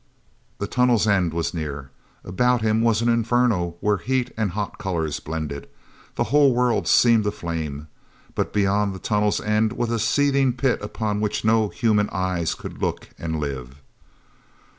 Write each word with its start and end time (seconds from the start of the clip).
The 0.57 0.65
tunnel's 0.65 1.05
end 1.05 1.31
was 1.31 1.53
near. 1.53 1.91
About 2.23 2.63
him 2.63 2.81
was 2.81 3.03
an 3.03 3.07
inferno 3.07 3.75
where 3.81 3.97
heat 3.97 4.31
and 4.35 4.49
hot 4.49 4.79
colors 4.79 5.19
blended. 5.19 5.69
The 6.15 6.23
whole 6.23 6.55
world 6.55 6.87
seemed 6.87 7.27
aflame, 7.27 7.87
but 8.33 8.51
beyond 8.51 8.95
the 8.95 8.99
tunnel's 8.99 9.39
end 9.39 9.73
was 9.73 9.91
a 9.91 9.99
seething 9.99 10.53
pit 10.53 10.81
upon 10.81 11.21
which 11.21 11.45
no 11.45 11.67
human 11.67 12.09
eyes 12.11 12.55
could 12.55 12.81
look 12.81 13.09
and 13.19 13.39
live. 13.39 13.75